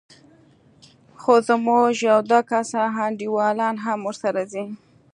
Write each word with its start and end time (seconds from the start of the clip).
خو 1.21 1.33
زموږ 1.47 1.91
يو 2.09 2.19
دوه 2.29 2.41
کسه 2.51 2.81
انډيوالان 3.05 3.75
هم 3.85 3.99
ورسره 4.07 4.41
ځي. 4.51 4.65